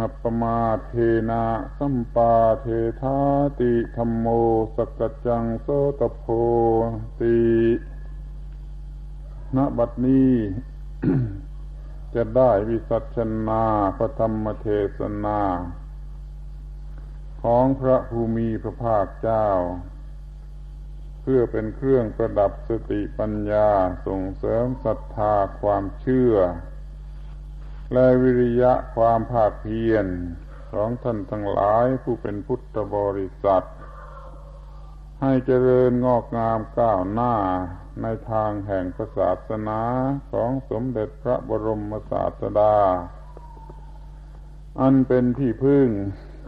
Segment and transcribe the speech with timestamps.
[0.00, 0.58] อัปปมา
[0.88, 0.94] เท
[1.30, 1.44] นะ
[1.78, 2.66] สัมปาเท
[3.02, 3.18] ธา
[3.60, 4.26] ติธรรมโม
[4.76, 5.68] สกจังโส
[6.00, 6.24] ตโพ
[7.20, 7.38] ติ
[9.56, 10.32] ณบัดนี้
[12.14, 13.64] จะได้วิสัชนา
[13.96, 15.40] พระธรรมเทศนา
[17.42, 19.48] ของพระภูมิพระภาคเจ้า
[21.22, 23.70] เพื่อเป็นเครื่องประดับสติปัญญา
[24.06, 26.34] ส่งเสริมศรัทธาความเชื่อ
[27.92, 30.06] และวิริยะความภาคเพียร
[30.72, 33.66] ของท่านทั้งหลายผู้เป็นพุทธบริษัท
[35.20, 37.34] ให้เจริญงอกงามก้าวหน้า
[38.02, 38.84] ในทางแห่ง
[39.16, 39.80] ศาสนา
[40.32, 42.76] ของสมเด็จพระบรมศาสดา
[44.80, 45.88] อันเป็นที่พึ่ง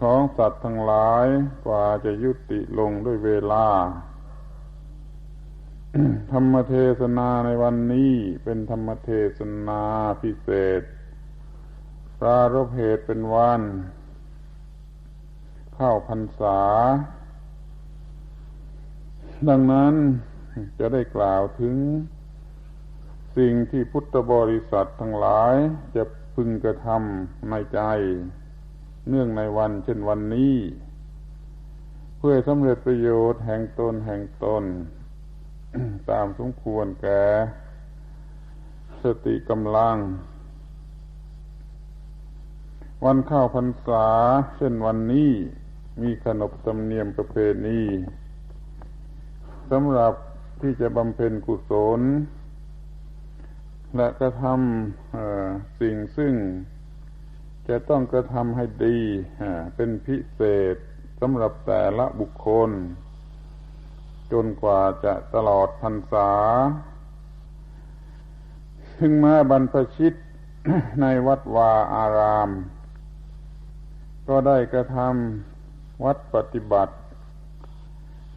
[0.03, 1.27] ของสัตว์ทั้งหลาย
[1.67, 3.67] กว่าจะยุติลงด้วยเวลา
[6.33, 8.15] ธรรมเทศนาในวันนี้
[8.45, 9.83] เป็นธรรมเทศนา
[10.23, 10.83] พิเศษ
[12.21, 13.63] ปรารบเหตุเป็นวัน
[15.75, 16.61] เข้าพรรษา
[19.49, 19.95] ดังนั้น
[20.79, 21.75] จะได้กล่าวถึง
[23.37, 25.55] สิ่งที่พุทธบริษัททั้งหลาย
[25.97, 26.03] จะ
[26.35, 27.81] พึงกระทำในใจ
[29.09, 30.57] เนื่องในวันเช่นวันนี้
[32.19, 34.65] เพื่อสำเร็จประโยชน์แห่งตนแห่งตน
[36.11, 37.23] ตามสมควรแก่
[39.03, 39.97] สติกำลัง
[43.07, 44.07] วันเข้าพรรษา
[44.57, 45.31] เช่นวันนี้
[46.03, 47.83] มีขนบธรรมเนียมประเพณี
[49.71, 50.15] สำหรับ
[50.61, 52.01] ที่จะบำเพ็ญกุศล
[53.97, 56.35] และกระทำสิ่งซึ่ง
[57.69, 58.99] จะต้องกระทำให้ดี
[59.77, 60.41] เป็นพิเศ
[60.75, 60.77] ษ
[61.21, 62.71] สำหรับแต่ละบุคคล
[64.33, 66.31] จนกว่าจะตลอดพรรษา
[68.99, 70.15] ถึงแม้บรรพชิต
[71.01, 72.51] ในวัดวาอาราม
[74.29, 76.95] ก็ได้กระทำวัดปฏิบัติ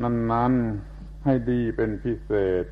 [0.04, 0.54] นั้น
[0.90, 2.32] ๆ ให้ดีเป็นพิเศ
[2.64, 2.66] ษ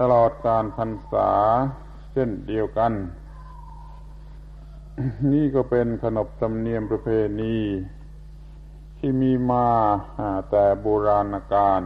[0.00, 1.30] ตลอดการพรรษา
[2.12, 2.92] เช่นเดียวกัน
[5.32, 7.08] นี่ก็เป็นขนบธรรมเนียมประเพ
[7.40, 7.56] ณี
[8.98, 9.68] ที่มีมา
[10.50, 11.82] แต่โบราณกาล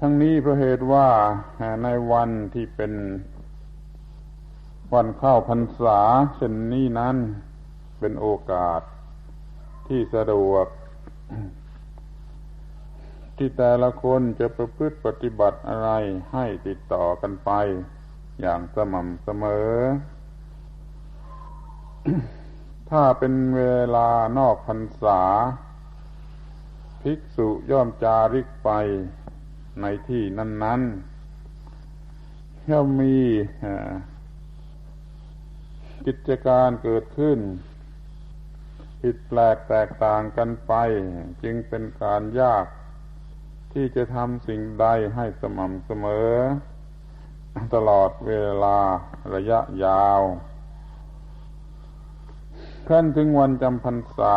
[0.00, 1.08] ทั้งนี้เพราะเหตุว่า
[1.82, 2.92] ในวันที่เป็น
[4.96, 6.00] วันเข้าพรรษา
[6.34, 7.16] เช่นนี้นั้น
[7.98, 8.80] เป็นโอกาส
[9.88, 10.66] ที่สะดวก
[13.36, 15.90] ที่แต่ละคนจะประพฤติปฏิบัติอะไร
[16.32, 17.50] ให้ติดต่อกันไป
[18.40, 19.72] อย่างสม่ำเสมอ
[22.90, 23.62] ถ้าเป็นเว
[23.96, 25.22] ลานอกพรรษา
[27.02, 28.70] ภิกษุย่อมจาริกไป
[29.80, 30.80] ในที่นั้น
[31.56, 33.16] ๆ ย่อมมี
[36.06, 37.38] กิจการเกิดขึ้น
[39.00, 40.72] ผิดแปลกแตกต่างกันไป
[41.42, 42.64] จึงเป็นการยาก
[43.72, 46.32] ที่จะทำสิ่งใดให้สม่ำเสมอ
[47.74, 48.32] ตลอดเว
[48.64, 48.78] ลา
[49.34, 50.20] ระยะยาว
[52.88, 54.20] ขั้นถึงวันจำพรรษ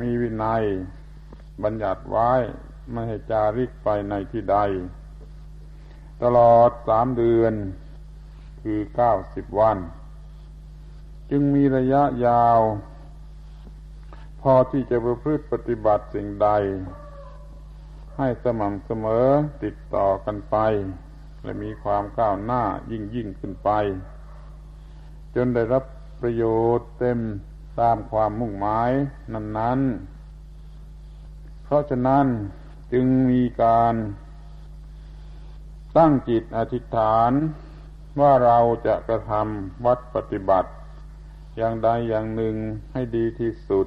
[0.00, 0.64] มีวินัย
[1.62, 2.32] บัญญัติไว้
[2.92, 4.58] ไม่ให้จาริกไปในที่ใด
[6.22, 7.54] ตลอดสามเดือน
[8.62, 9.78] คือเก้าสิบวัน
[11.30, 12.60] จึงมีระยะยาว
[14.40, 16.48] พอที่จะประพฤติปฏิบัติสิ่งใด
[18.16, 19.26] ให้สม่ำเสมอ
[19.62, 20.56] ติดต่อกันไป
[21.42, 23.70] และมีความก้าวหน้ายิ่งยิ่งขึ้นไป
[25.34, 25.84] จนได้รับ
[26.20, 26.44] ประโย
[26.78, 27.18] ชน์เต็ม
[27.80, 28.90] ตามความมุ่งหมาย
[29.32, 29.80] นั้น
[30.52, 32.26] ๆ เพราะฉะนั้น
[32.92, 33.94] จึงมีการ
[35.96, 37.32] ตั้งจิตอธิษฐาน
[38.20, 40.70] ว่าเราจะกระทำวัดปฏิบัติ
[41.56, 42.56] อย่างใดอย่างหนึ่ง
[42.92, 43.86] ให้ดีที่สุด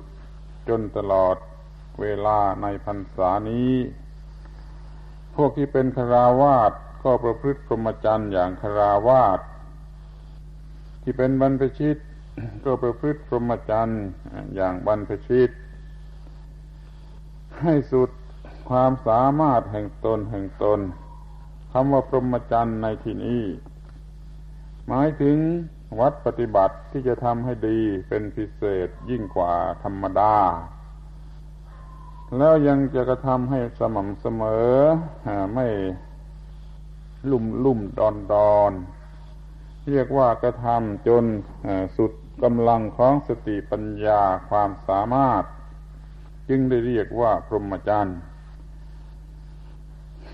[0.70, 1.36] จนตลอด
[2.02, 3.74] เวลาในพรรษานี้
[5.36, 6.72] พวกที่เป็นคราวาส
[7.04, 9.40] ก็ประพฤติพรหมจรรย์อย่างคราวาส
[11.02, 11.98] ที่เป็นบรรพชิต
[12.66, 14.02] ก็ประพฤติพรหมจรรย์
[14.56, 15.50] อย่างบรรพชิต
[17.62, 18.10] ให้สุด
[18.70, 20.80] ความสามารถแห่งตนแห่งตน
[21.72, 23.44] คำว่าพรหมจรรย์ในที่นี้
[24.88, 25.38] หมายถึง
[25.98, 29.54] วัดปฏิบัติที่จะทำให้ดีเป็นพิเศษยิ่งกว่า
[29.84, 30.36] ธรรมดา
[32.38, 34.74] แล้วยังจะกระทำให้สม่ำเสมอ
[35.54, 35.68] ไม่
[37.32, 38.72] ลุ่มลุ่มดอนดอน
[39.92, 41.26] เรียกว่ากระทำจน
[41.98, 42.12] สุด
[42.44, 45.44] กำลังของสติปัญญาความสามารถ
[46.50, 48.20] จึงได้เรียกว่าพรหมจรรย์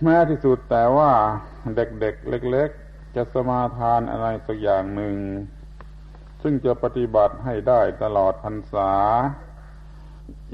[0.03, 1.11] แม้ที่สุดแต่ว่า
[1.75, 2.84] เด็กๆเเล็กๆ
[3.15, 5.15] จะสมาทานอะไรสักอย่างหนึ่ง
[6.41, 8.91] ซึ่งจะปฏิบัติให้ได้ตลอดพรรษา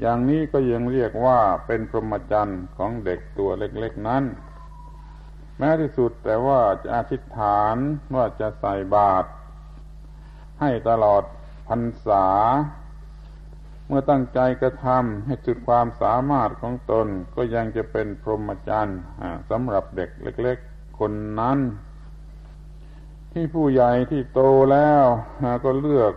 [0.00, 4.24] อย่างนี้ก็ยังเรียกว่าเป็นพรหมจรรย์ของเด็กตัวเล็กๆนั้น
[5.58, 7.76] แม้ที่สุดแต่ว่าจะอธิษฐาน
[8.14, 9.28] ว่าจะใส่บาตร
[10.60, 11.22] ให้ตลอด
[11.68, 12.26] พรรษา
[13.86, 17.06] เมื่อตั้งใจกระทำให้จุดความสามารถของตน
[17.36, 18.98] ก็ยังจะเป็นพรหมจรรย์
[19.50, 21.58] สำหรับเด็กเล็ก ๆ คนนั้น
[23.32, 24.40] ที่ผู้ใหญ่ที่โต
[24.72, 25.04] แล้ว
[25.64, 26.14] ก็เลือก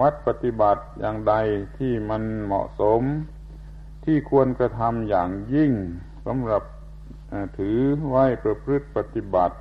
[0.00, 1.34] วัดปฏิบัติอย่างใด
[1.78, 3.02] ที่มันเหมาะสม
[4.04, 5.72] ที่ควรกระทำอย่างยิ่ง
[6.26, 6.62] สำหรับ
[7.58, 7.78] ถือ
[8.10, 9.56] ไว้ประพฤติปฏิบัติ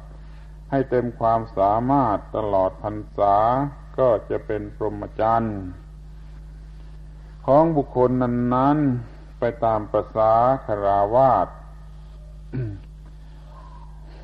[0.71, 3.35] ให้เต็มความสามารถตลอดพรรษา
[3.99, 5.59] ก็จะเป็นพรหมจรรย์
[7.45, 8.77] ของบุคคลนั้น
[9.09, 10.33] ๆ ไปตามประษา
[10.65, 11.47] คาราวาส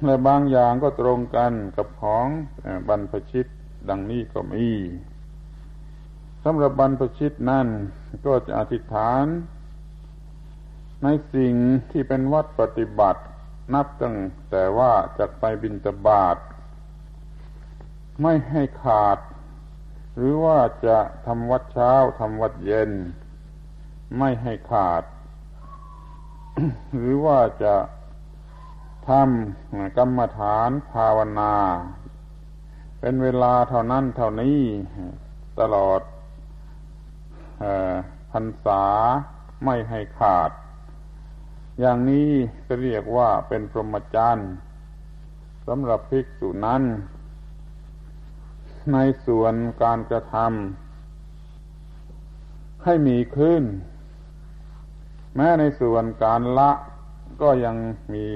[0.05, 2.27] และบางอย่างก็ตรงกันกับของ
[2.87, 3.47] บรรพชิต
[3.89, 4.67] ดังนี้ก็มี
[6.43, 7.67] สำหรับบรรพชิตนั่น
[8.25, 9.25] ก็จะอธิษฐาน
[11.03, 11.53] ในสิ่ง
[11.91, 13.21] ที่เป็นวัดปฏิบัติ
[13.73, 14.17] นับตั้ง
[14.49, 16.37] แต่ว่าจะไปบินตบาท
[18.21, 19.17] ไม่ให้ขาด
[20.17, 22.91] หรือว่าจะทำวัดเช้าทำวัดเย็น
[24.17, 25.03] ไม่ให้ขาด
[26.97, 27.73] หรือว่าจะ
[29.07, 31.55] ทำกรรมฐานภาวนา
[32.99, 34.59] เป็นเวลาเท่านั้นเท่านี้
[35.59, 36.01] ตลอด
[38.31, 38.83] พรรษา
[39.65, 40.51] ไม่ให้ขาด
[41.79, 42.29] อย่างนี้
[42.67, 44.51] จะเรียกว่าเป็นพรหมจรรย์
[45.67, 46.83] สำหรับภิกษุนั้น
[48.93, 49.53] ในส่วน
[49.83, 53.63] การกระทำให้มีขึ้น
[55.35, 56.71] แม้ในส่วนการละ
[57.41, 57.75] ก็ยัง
[58.13, 58.27] มี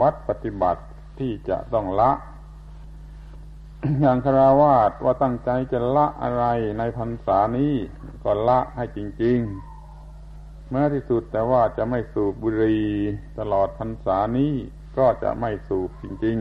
[0.00, 0.82] วัดปฏิบัติ
[1.18, 2.10] ที่จะต้องละ
[4.00, 6.44] อย่างคราวาสว่าตั้งใจจะละอะไร
[6.78, 7.74] ในพรรษานี้
[8.24, 9.38] ก็ละให้จริง
[10.04, 12.84] ๆ เมื่อที่สุดแต่ว่าจะไม่สูบบุหรี่
[13.38, 14.52] ตลอดพรรษานี้
[14.98, 16.38] ก็จะไม่สูบจริง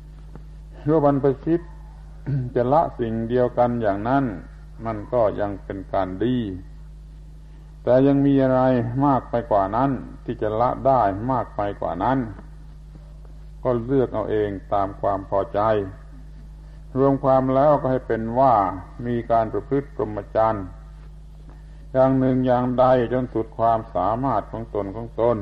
[0.00, 1.60] ๆรั้วบรรพชิต
[2.54, 4.24] จะละสิ่งเดียวกันอย่างนั้น
[4.84, 6.36] มันก็ยังเป็นการดี
[7.84, 8.62] แต่ยังมีอะไร
[9.06, 9.90] มากไปกว่านั้น
[10.24, 12.18] ที่จะละได้มากไปกว่านั้น
[13.64, 15.60] ก็เลือกเอาเองตามความพอใจ
[16.98, 18.54] รวมความแล้วก็ให้เป็นว่า
[19.06, 20.66] มีการประพฤติปรมจรรย์
[21.92, 25.36] อย่างหนึ่งอย่างใดจนสุดความสามารถของตนของตน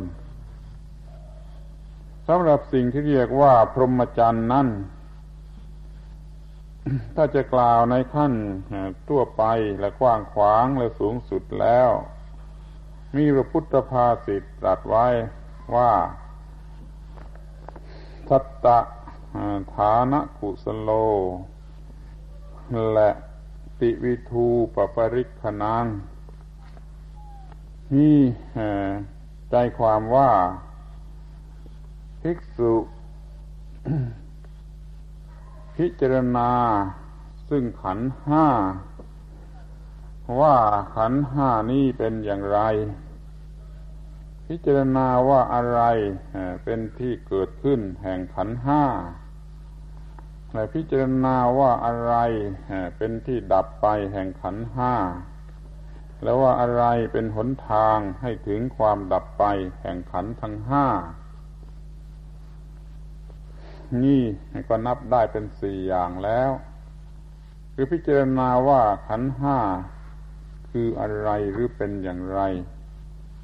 [2.28, 4.68] สำหรับสิ่งที่เรียกว่าพรหมจรรย์นั้น
[7.16, 8.32] ถ้าจะกล่าวในขั้น
[9.08, 9.42] ทั่วไป
[9.80, 11.90] และกว้างขวางและสูงสุดแล้ว
[13.16, 15.06] มีพระพุทธภาษิตตรัสไว้
[15.76, 15.92] ว่า
[18.28, 18.78] ทัตตะ
[19.74, 20.90] ฐานะกุสโล
[22.92, 23.10] และ
[23.80, 25.86] ติวิทูปปริคนัง
[27.94, 28.20] นี่
[29.50, 30.30] ใจความว่า
[32.20, 32.74] ภิกษุ
[35.74, 36.50] พิจารณา
[37.48, 38.46] ซึ่งขันห้า
[40.40, 40.56] ว่า
[40.94, 42.60] ขันห้านี้เป็นอย่างไร
[44.48, 45.80] พิจารณาว่าอะไร
[46.64, 48.84] เป็นที่เกิดขึ้นแห่งขันห้า
[50.54, 52.14] และพิจารณาว่าอะไร
[52.96, 54.94] เป็นที่ดับไปแห่งขันห้า
[56.22, 59.44] แล้วว่าอะไรเป็นหนทางให้ถึงความดับไป
[59.82, 60.86] แห่งขันทั้งห้า
[64.04, 64.22] นี่
[64.68, 66.50] ก็นับได้เป็นสี่อย่างแล้ว
[67.74, 69.58] คือพิจารณาว่าขันห้า
[70.70, 72.40] คืออะไรหรือเป็นอย่างไร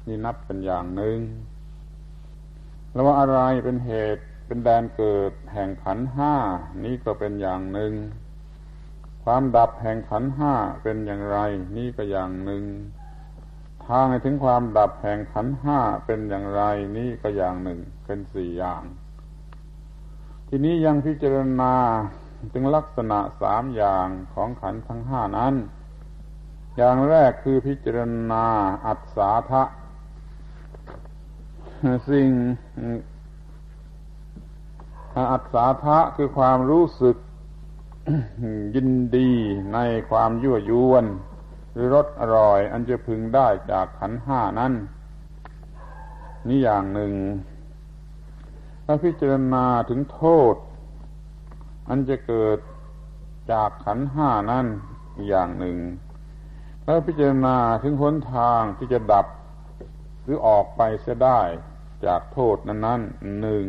[0.07, 1.19] นี่นับเป็นอย่างหนึ่ง
[2.91, 6.33] แล้วว่าอะไรเป็นเหตุเป็นแดนเกิดแห่งขันห้า
[6.83, 7.93] นี่ก็เป็นอย่างหนึ่ง
[9.23, 11.37] ความดับแห่งขันห้าเป็นอย่างไร
[11.77, 12.63] นี่ก็อย่างหนึ่ง
[13.87, 16.61] ทางถึงความดับแห่งขันห้าเป็นอย่างไร
[16.97, 18.83] นี่ก็อย่างหนึ่ง เป็นสี่อย่าง
[20.47, 21.73] ทีนี้ยังพิจารณา
[22.53, 25.55] ถึงลักษณะสามอย่างของขันทั้งห้านั้น
[26.77, 27.99] อย่างแรกคือพิจาร
[28.31, 28.45] ณา
[28.85, 29.63] อัศาทะ
[32.09, 32.29] สิ่ง
[35.31, 37.17] อัศาทะคือความรู้สึก
[38.75, 39.29] ยินดี
[39.73, 39.79] ใน
[40.09, 41.05] ความยั่วยวน
[41.73, 44.73] หรือรสอร่อย อันจะพึงได้จากขันห้านั้น
[46.47, 47.13] นี่อย่างหนึ่ง
[48.85, 50.55] ถ้าพิจารณาถึงโทษ
[51.89, 52.57] อันจะเกิด
[53.51, 54.67] จากขันห้านั่น
[55.27, 55.77] อย่างหนึ่ง
[56.83, 59.25] แล้วพิจารณาถึงหนทางที่จะดับ
[60.25, 61.41] หรือออกไปเสียได้
[62.05, 63.65] จากโทษนั้นๆหนึ่ง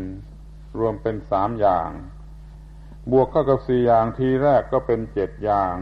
[0.79, 1.91] รวมเป็นสามอย่าง
[3.11, 5.75] บวกเข้ากับสี่อย่างทีแรกก็เป็นเจ็ดอย่าง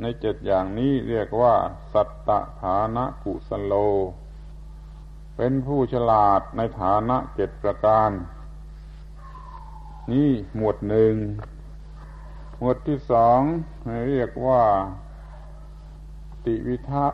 [0.00, 1.54] ในเจ็ดอย่างนี้เรียกว่า
[1.92, 2.30] สัตต
[2.62, 3.74] ฐานะกุสโล
[5.36, 8.10] เป็นผู้ฉลาดในฐานะเจ็ดประการ
[10.12, 11.14] นี่หมวดหนึ่ง
[12.58, 13.40] หมวดที่สอง
[14.08, 14.62] เรียกว่า
[16.44, 17.06] ติวิทะ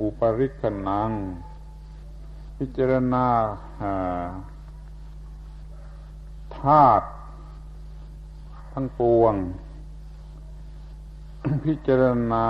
[0.00, 1.10] อุปริคนัง
[2.62, 3.26] พิจารณา
[6.58, 7.06] ธาตุ
[8.72, 9.34] ทั้งปวง
[11.66, 12.02] พิจาร
[12.32, 12.46] ณา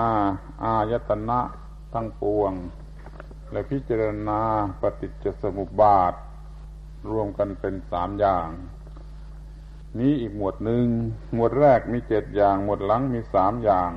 [0.64, 1.40] อายตนะ
[1.93, 2.52] ทั้งปวง
[3.50, 4.40] และพิจารณา
[4.81, 6.14] ปฏิจจสมุปบาท
[7.11, 8.49] รวมกันเป็นสามอย่าง
[9.99, 10.87] นี้อีกหมวดหนึ่ง
[11.35, 13.90] หมวดแรกมีเจ็ดอย่าง หมวดหลังมีสามอย่าง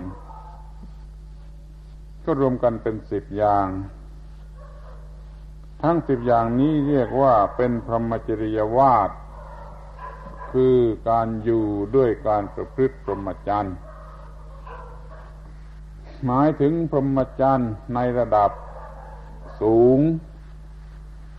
[2.24, 3.67] ก็รวมกันเป็นสิบอย่าง
[5.83, 9.09] ทั้งสิบอย่างนี้เรียกว่าเป็นพรหมจริยวาท
[10.51, 10.77] คือ
[11.09, 13.75] การอยู่ด้วยการประพฤติพรหมจรรย์
[16.25, 18.51] หมายถึงพรหมจรรย์ในระดับ
[19.61, 19.99] สูง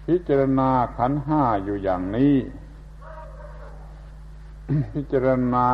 [0.06, 2.34] พิจารณาขันห้าอยู่อย่างนี้
[4.94, 5.68] พิจารณา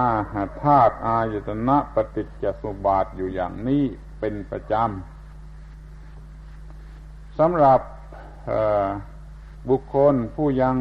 [0.63, 3.85] ธาตุอายตนะปฏิจจสมุบาทอยู่อย่างนี้
[4.21, 7.81] เป็นประจำสำหรับ
[9.69, 10.77] บุคคลผู้ยัง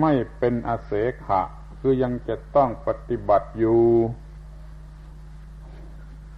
[0.00, 0.92] ไม่เป็นอาเส
[1.24, 1.42] ขะ
[1.80, 3.82] คือยังจะต้องปฏิบัติอยู่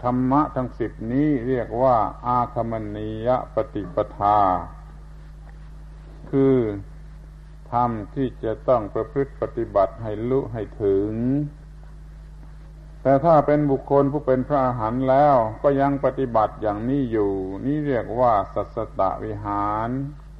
[0.03, 4.39] ธรรมะทั้งสิบนี้เรียกว่า อาคมณียปฏิปทา
[6.31, 6.57] คือ
[7.73, 11.11] ธรรมที่จะต้องประพฤติปฏิบัติให้ลุให้ถึง
[13.03, 17.33] แต่ถ้าเป็นบุคคลผู้เป็นพระอาหารแล้วก็ยังปฏิบัติอย่างนี้อยู่
[17.67, 19.89] นี่เรียกว่าสัสตะวิหาร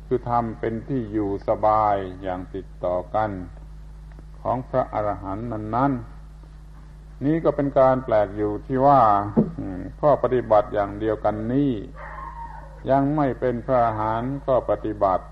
[0.07, 3.31] คือทำเป็นที่อยู่สบายอย่างติดต่อกัน
[4.41, 9.01] ของพระอรหันต์นั้นๆ นี่ก็เป็นการแปลกอยู่ที่ว่า
[10.01, 11.73] ข้อปฏิบัติอย่างเดียวกันนี้
[12.91, 15.25] ยังไม่เป็นพระอาหารก็ปฏิบัติ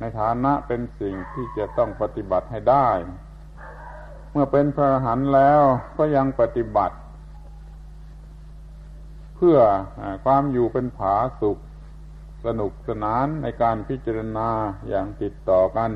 [0.00, 2.88] ในฐานะเป็นสิ่งที่จะต้องปฏิบัติให้ได้
[4.40, 5.62] มื่อเป็นพระอรหันต์แล้ว
[5.98, 6.96] ก็ยังปฏิบัติ
[9.36, 9.58] เพื่อ
[10.24, 11.58] ความอยู่เป็นผาสุข
[12.44, 14.48] สนุกสนานในการพิจารณา
[14.88, 15.90] อย่างติดต่อกัน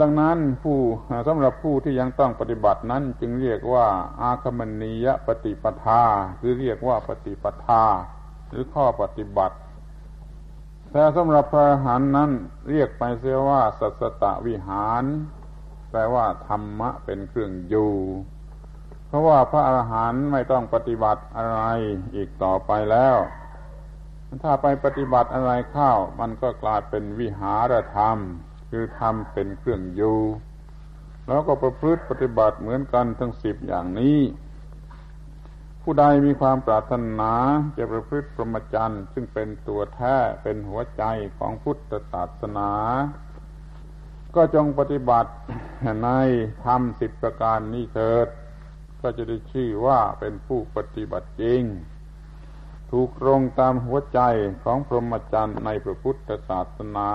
[0.00, 0.78] ดังนั้นผู้
[1.28, 3.86] สำหรับผู้ที่ยังต้องปฏิบัตินั้นจึงเรียกว่า
[4.20, 6.02] อาคมณียปฏิปทา
[6.40, 7.84] คือเรียกว่าปฏิปทา
[8.48, 9.56] หรือข้อปฏิบัติ
[10.92, 12.30] แต่สำหรับพระหันนั้น
[12.70, 15.04] เรียกไปเสียว่าสัสตะวิหาร
[15.92, 17.94] แปลว่าธรรมะเป็นเครื่องอยู่
[19.06, 21.60] เพราะว่าพระอาหารหันต์ไม่ต้องปฏิบัติอะไร
[22.16, 23.16] อีกต่อไปแล้ว
[24.42, 28.18] ถ้าไปปฏิบัติอะไรเข้า มันก็กลายเป็นวิหารธรรม
[28.70, 30.20] คือธรรมเป็นเครื่องอยู่
[31.26, 34.18] แล้วก็ประพฤติปฏิบัติเหมือนกันทั้งสิบอย่างนี้
[35.82, 37.32] ผู้ใดมีความปรารถนา
[37.76, 41.02] จะประพฤติพรหมจรรย์ซึ่งเป็นตัวแท้เป็นหัวใจ
[41.38, 42.70] ของพุทธศาสนา
[44.34, 45.32] ก็จงปฏิบัติ
[46.04, 46.10] ใน
[46.64, 48.28] ธรรมสิบประการนี้เถิด
[49.00, 51.62] ก็จะได้ชื่อว่าเป็นผู้ปฏิบัติจริง
[52.90, 54.20] ถูกตรงตามหัวใจ
[54.64, 57.10] ของพรหมจรรย์ในพระพุทธศาสนา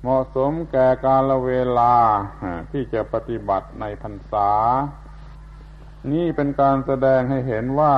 [0.00, 1.94] เหมาะสมแก่กาลเวลา
[2.70, 4.50] ที่จะปฏิบัติในพรรษา
[6.12, 7.94] นี่เป็นการแสดงให้เห็นว่า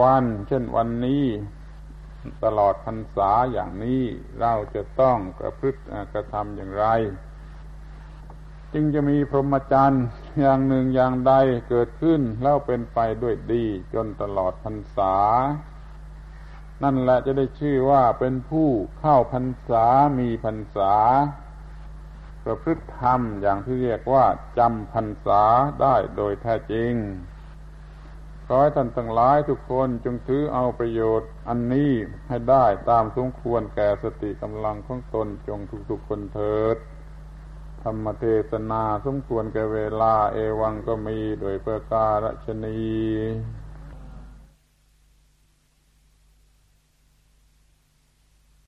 [0.00, 1.24] วัน เช่นวันนี้
[2.44, 4.02] ตลอดพรรษาอย่างนี้
[4.40, 5.80] เราจะต้องกระพฤติ
[6.12, 6.86] กระทำอย่างไร
[8.72, 10.04] จึงจะมีพรหมจรรย์
[10.40, 11.34] อย่างหนึ่งอย่างใด
[11.68, 15.14] เกิดขึ้นแล้วเป็นไปด้วยดีจนตลอดพรรษา
[16.82, 19.86] นั่นแหละจะได้ชื่อว่าเป็นผู้เข้าพรรษา
[20.18, 20.94] มีพรรษา
[22.44, 24.26] ประพฤติธรรมอย่างที่เรียกว่า
[24.58, 25.42] จำพรรษา
[25.82, 26.92] ได้โดยแท้จริง
[28.52, 31.92] ขอให้ท่านทั้งหลายทุกคนจงถือเอาประโยชน์อันนี้
[32.28, 36.76] ให้ได้ตามสมควรแก่สติกำลังของตนจงทุกๆคนเถิด
[37.82, 42.78] ธรรมเทศนาสมควรแก่เวลาเอวังก็มีโดยประการชนี